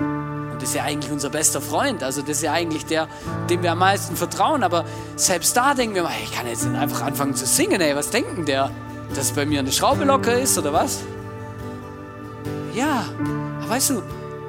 [0.51, 2.03] Und das ist ja eigentlich unser bester Freund.
[2.03, 3.07] Also das ist ja eigentlich der,
[3.49, 4.63] dem wir am meisten vertrauen.
[4.63, 7.81] Aber selbst da denken wir, ich kann jetzt einfach anfangen zu singen.
[7.81, 8.71] Ey, was denkt denn der?
[9.15, 10.99] Dass bei mir eine Schraube locker ist oder was?
[12.73, 13.05] Ja,
[13.61, 14.03] aber weißt du,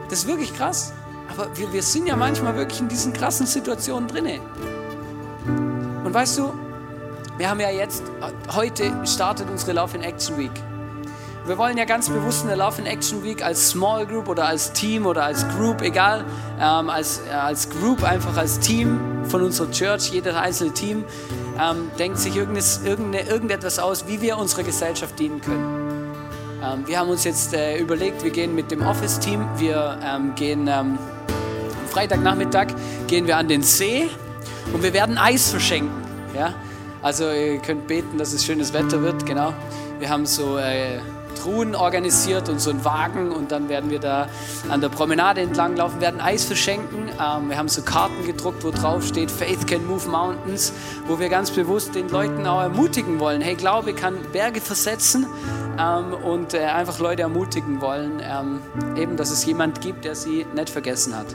[0.09, 0.93] das ist wirklich krass.
[1.31, 4.41] Aber wir, wir sind ja manchmal wirklich in diesen krassen Situationen drinne.
[6.15, 6.53] Und weißt du,
[7.39, 8.05] wir haben ja jetzt,
[8.55, 10.53] heute startet unsere Love in Action Week.
[11.45, 14.47] Wir wollen ja ganz bewusst in der Love in Action Week als Small Group oder
[14.47, 16.25] als Team oder als Group, egal,
[16.61, 21.03] ähm, als, äh, als Group, einfach als Team von unserer Church, jeder einzelne Team,
[21.61, 26.13] ähm, denkt sich irgende, irgendetwas aus, wie wir unserer Gesellschaft dienen können.
[26.63, 30.69] Ähm, wir haben uns jetzt äh, überlegt, wir gehen mit dem Office-Team, wir ähm, gehen
[30.69, 30.99] ähm, am
[31.91, 32.69] Freitagnachmittag
[33.09, 34.09] gehen wir an den See
[34.73, 36.04] und wir werden Eis verschenken.
[36.35, 36.55] Ja?
[37.03, 39.53] Also ihr könnt beten, dass es schönes Wetter wird, genau.
[39.99, 41.01] Wir haben so äh,
[41.35, 44.29] Truhen organisiert und so einen Wagen und dann werden wir da
[44.71, 47.11] an der Promenade entlang laufen, werden Eis verschenken.
[47.21, 50.73] Ähm, wir haben so Karten gedruckt, wo drauf steht Faith can move mountains,
[51.07, 53.43] wo wir ganz bewusst den Leuten auch ermutigen wollen.
[53.43, 55.27] Hey, Glaube kann Berge versetzen
[55.79, 58.61] ähm, und äh, einfach Leute ermutigen wollen, ähm,
[58.97, 61.27] eben, dass es jemand gibt, der sie nicht vergessen hat.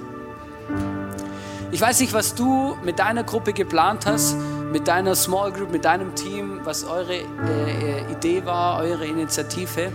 [1.72, 4.36] Ich weiß nicht, was du mit deiner Gruppe geplant hast,
[4.72, 9.92] mit deiner Small Group, mit deinem Team, was eure äh, Idee war, eure Initiative.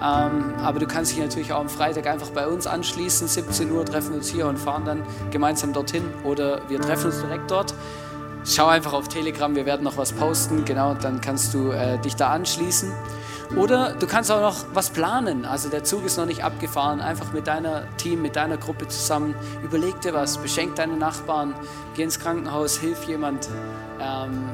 [0.00, 3.26] Ähm, aber du kannst dich natürlich auch am Freitag einfach bei uns anschließen.
[3.26, 7.20] 17 Uhr treffen wir uns hier und fahren dann gemeinsam dorthin oder wir treffen uns
[7.20, 7.74] direkt dort.
[8.44, 12.16] Schau einfach auf Telegram, wir werden noch was posten, genau, dann kannst du äh, dich
[12.16, 12.92] da anschließen.
[13.56, 15.44] Oder du kannst auch noch was planen.
[15.44, 17.00] Also der Zug ist noch nicht abgefahren.
[17.00, 19.34] Einfach mit deiner Team, mit deiner Gruppe zusammen.
[19.64, 21.54] Überleg dir was, beschenk deine Nachbarn,
[21.96, 23.48] geh ins Krankenhaus, hilf jemand.
[24.00, 24.44] Ähm,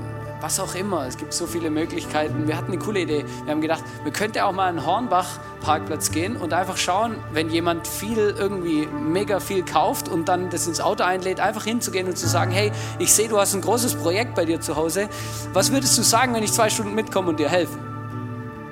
[0.45, 1.07] was auch immer.
[1.07, 2.47] Es gibt so viele Möglichkeiten.
[2.47, 3.25] Wir hatten eine coole Idee.
[3.45, 7.89] Wir haben gedacht, wir könnten auch mal einen Hornbach-Parkplatz gehen und einfach schauen, wenn jemand
[7.89, 12.29] viel irgendwie mega viel kauft und dann das ins Auto einlädt, einfach hinzugehen und zu
[12.29, 15.09] sagen, hey, ich sehe, du hast ein großes Projekt bei dir zu Hause.
[15.55, 17.79] Was würdest du sagen, wenn ich zwei Stunden mitkomme und dir helfe?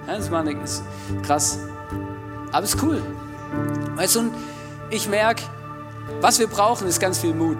[0.06, 0.82] Ja, das war ist
[1.22, 1.58] krass.
[2.50, 3.00] Aber es ist cool.
[3.94, 4.30] Weißt du,
[4.90, 5.42] ich merke,
[6.20, 7.56] was wir brauchen, ist ganz viel Mut.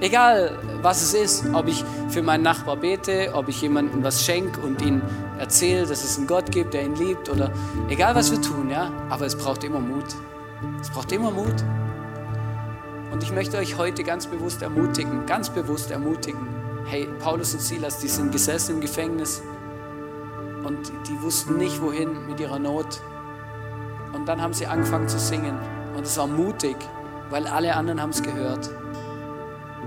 [0.00, 4.60] Egal, was es ist, ob ich für meinen Nachbar bete, ob ich jemandem was schenke
[4.60, 5.00] und ihn
[5.38, 7.50] erzähle, dass es einen Gott gibt, der ihn liebt oder
[7.88, 10.04] egal, was wir tun, ja, aber es braucht immer Mut.
[10.82, 11.64] Es braucht immer Mut.
[13.10, 16.46] Und ich möchte euch heute ganz bewusst ermutigen, ganz bewusst ermutigen.
[16.84, 19.42] Hey, Paulus und Silas, die sind gesessen im Gefängnis
[20.62, 23.00] und die wussten nicht, wohin mit ihrer Not.
[24.12, 25.58] Und dann haben sie angefangen zu singen
[25.96, 26.76] und es war mutig,
[27.30, 28.70] weil alle anderen haben es gehört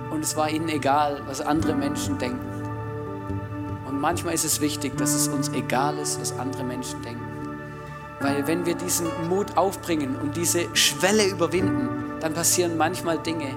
[0.10, 2.47] und es war ihnen egal, was andere Menschen denken.
[3.88, 7.25] Und manchmal ist es wichtig, dass es uns egal ist, was andere Menschen denken.
[8.19, 13.56] Weil wenn wir diesen Mut aufbringen und diese Schwelle überwinden, dann passieren manchmal Dinge,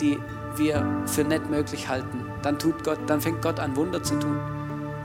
[0.00, 0.18] die
[0.56, 2.24] wir für nicht möglich halten.
[2.42, 4.40] Dann, tut Gott, dann fängt Gott an, Wunder zu tun.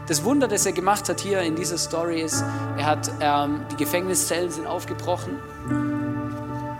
[0.08, 2.44] Das Wunder, das er gemacht hat hier in dieser Story ist,
[2.78, 5.40] er hat ähm, die Gefängniszellen sind aufgebrochen.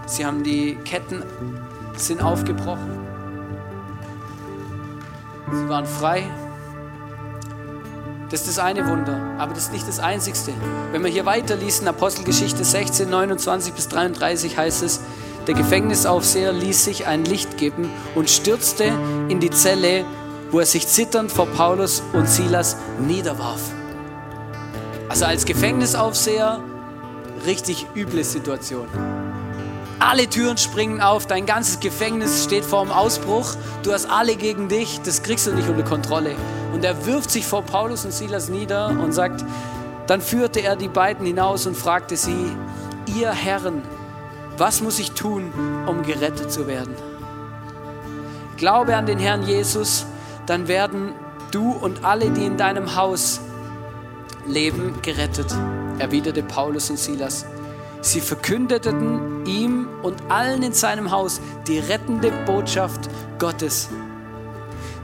[0.06, 1.24] Sie haben die Ketten
[1.96, 2.95] sind aufgebrochen.
[5.56, 6.24] Sie waren frei.
[8.30, 10.52] Das ist das eine Wunder, aber das ist nicht das einzigste.
[10.92, 15.00] Wenn wir hier weiterlesen, in Apostelgeschichte 16, 29 bis 33 heißt es,
[15.48, 18.92] der Gefängnisaufseher ließ sich ein Licht geben und stürzte
[19.30, 20.04] in die Zelle,
[20.52, 23.62] wo er sich zitternd vor Paulus und Silas niederwarf.
[25.08, 26.64] Also als Gefängnisaufseher
[27.46, 28.88] richtig üble Situation.
[30.08, 34.70] Alle Türen springen auf, dein ganzes Gefängnis steht vor dem Ausbruch, du hast alle gegen
[34.70, 36.36] dich, das kriegst du nicht unter Kontrolle.
[36.74, 39.44] Und er wirft sich vor Paulus und Silas nieder und sagt,
[40.06, 42.52] dann führte er die beiden hinaus und fragte sie,
[43.18, 43.82] ihr Herren,
[44.60, 45.52] was muss ich tun,
[45.88, 46.94] um gerettet zu werden?
[48.58, 50.06] Glaube an den Herrn Jesus,
[50.46, 51.14] dann werden
[51.50, 53.42] du und alle, die in deinem Haus
[54.46, 55.52] leben, gerettet,
[55.98, 57.48] erwiderte Paulus und Silas.
[58.06, 63.90] Sie verkündeten ihm und allen in seinem Haus die rettende Botschaft Gottes.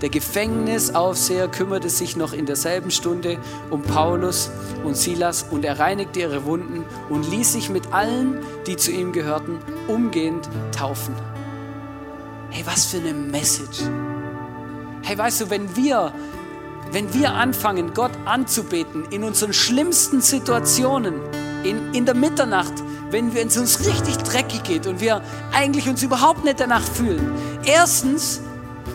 [0.03, 3.39] Der Gefängnisaufseher kümmerte sich noch in derselben Stunde
[3.71, 4.51] um Paulus
[4.83, 8.37] und Silas und er reinigte ihre Wunden und ließ sich mit allen,
[8.67, 11.15] die zu ihm gehörten, umgehend taufen.
[12.51, 13.79] Hey, was für eine Message.
[15.01, 16.13] Hey, weißt du, wenn wir,
[16.91, 21.15] wenn wir anfangen, Gott anzubeten in unseren schlimmsten Situationen,
[21.63, 22.73] in, in der Mitternacht,
[23.11, 25.21] wenn es uns richtig dreckig geht und wir
[25.51, 27.31] eigentlich uns überhaupt nicht danach fühlen.
[27.65, 28.41] Erstens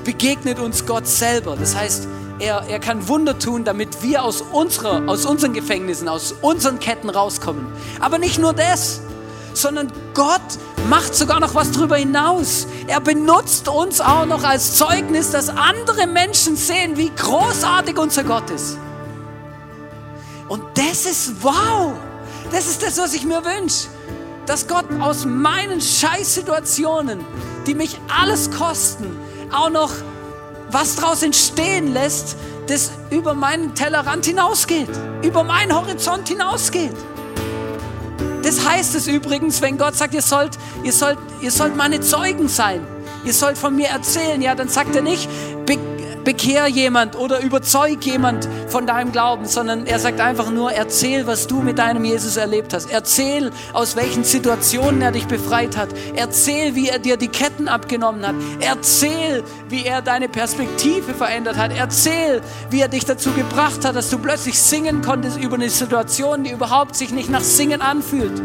[0.05, 1.57] begegnet uns Gott selber.
[1.57, 6.35] Das heißt, er, er kann Wunder tun, damit wir aus, unserer, aus unseren Gefängnissen, aus
[6.43, 7.67] unseren Ketten rauskommen.
[8.01, 9.01] Aber nicht nur das,
[9.55, 10.41] sondern Gott
[10.89, 12.67] macht sogar noch was darüber hinaus.
[12.87, 18.51] Er benutzt uns auch noch als Zeugnis, dass andere Menschen sehen, wie großartig unser Gott
[18.51, 18.79] ist.
[20.49, 21.95] Und das ist wow.
[22.53, 23.89] Das ist das, was ich mir wünsche.
[24.47, 27.25] Dass Gott aus meinen Scheißsituationen,
[27.67, 29.19] die mich alles kosten,
[29.53, 29.91] auch noch
[30.71, 32.37] was daraus entstehen lässt,
[32.69, 34.91] das über meinen Tellerrand hinausgeht,
[35.23, 36.95] über meinen Horizont hinausgeht.
[38.43, 42.49] Das heißt es übrigens, wenn Gott sagt, ihr sollt, ihr sollt, ihr sollt meine Zeugen
[42.49, 42.87] sein,
[43.25, 45.29] ihr sollt von mir erzählen, ja, dann sagt er nicht,
[46.27, 51.47] bekehr jemand oder überzeug jemand von deinem Glauben, sondern er sagt einfach nur, erzähl, was
[51.47, 52.91] du mit deinem Jesus erlebt hast.
[52.91, 55.91] Erzähl, aus welchen Situationen er dich befreit hat.
[56.17, 58.35] Erzähl, wie er dir die Ketten abgenommen hat.
[58.59, 61.71] Erzähl, wie er deine Perspektive verändert hat.
[61.73, 66.43] Erzähl, wie er dich dazu gebracht hat, dass du plötzlich singen konntest über eine Situation,
[66.43, 68.43] die überhaupt sich nicht nach Singen anfühlt.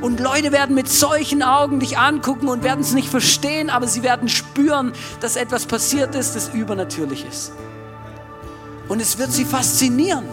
[0.00, 4.02] Und Leute werden mit solchen Augen dich angucken und werden es nicht verstehen, aber sie
[4.02, 7.52] werden spüren, dass etwas passiert ist, das übernatürlich ist.
[8.88, 10.24] Und es wird sie faszinieren.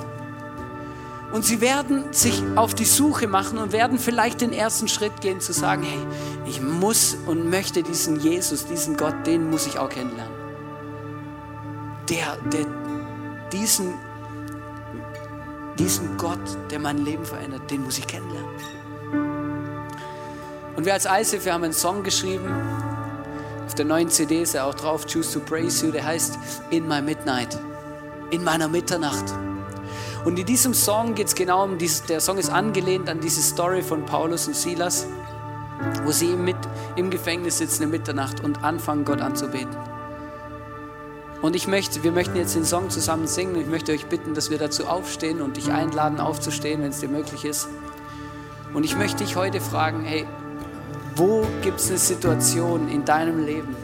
[1.33, 5.41] Und sie werden sich auf die Suche machen und werden vielleicht den ersten Schritt gehen
[5.41, 5.99] zu sagen, hey,
[6.45, 10.33] ich muss und möchte diesen Jesus, diesen Gott, den muss ich auch kennenlernen.
[12.07, 12.65] Der, der
[13.51, 13.95] diesen
[15.77, 16.39] diesen Gott,
[16.71, 18.49] der mein Leben verändert, den muss ich kennenlernen.
[20.75, 22.49] Und wir als ISIF, wir haben einen Song geschrieben,
[23.65, 26.37] auf der neuen CD ist er auch drauf, Choose to Praise You, der heißt
[26.69, 27.57] In My Midnight,
[28.31, 29.25] in meiner Mitternacht.
[30.25, 33.41] Und in diesem Song geht es genau um dieses, der Song ist angelehnt an diese
[33.41, 35.07] Story von Paulus und Silas,
[36.03, 36.57] wo sie mit
[36.95, 39.75] im Gefängnis sitzen in Mitternacht und anfangen, Gott anzubeten.
[41.41, 43.55] Und ich möchte, wir möchten jetzt den Song zusammen singen.
[43.55, 47.09] Ich möchte euch bitten, dass wir dazu aufstehen und dich einladen, aufzustehen, wenn es dir
[47.09, 47.67] möglich ist.
[48.73, 50.25] Und ich möchte dich heute fragen, hey,
[51.15, 53.75] wo gibt es eine Situation in deinem Leben,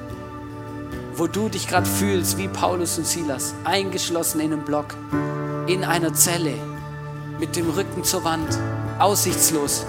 [1.16, 4.96] wo du dich gerade fühlst wie Paulus und Silas, eingeschlossen in einem Block,
[5.68, 6.54] in einer Zelle,
[7.40, 8.60] mit dem Rücken zur Wand,
[9.00, 9.86] aussichtslos.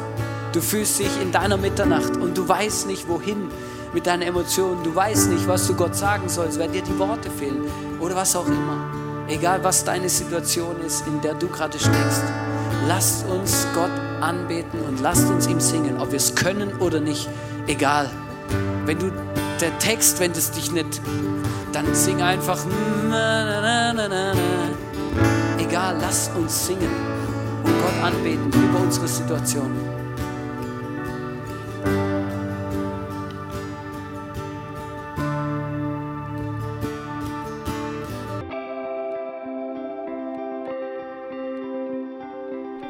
[0.53, 3.49] Du fühlst dich in deiner Mitternacht und du weißt nicht wohin
[3.93, 4.85] mit deinen Emotionen.
[4.85, 7.65] Du weißt nicht, was du Gott sagen sollst, weil dir die Worte fehlen
[8.01, 8.87] oder was auch immer.
[9.29, 12.23] Egal was deine Situation ist, in der du gerade steckst.
[12.87, 17.29] Lasst uns Gott anbeten und lasst uns ihm singen, ob wir es können oder nicht.
[17.67, 18.11] Egal.
[18.85, 19.13] Wenn du
[19.61, 21.01] der Text, wenn es dich nicht,
[21.73, 22.59] dann sing einfach.
[25.59, 26.91] Egal, lasst uns singen
[27.65, 29.71] und Gott anbeten über unsere Situation.